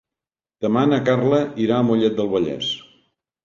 [0.65, 2.75] Demà na Carla irà a Mollet del Vallès.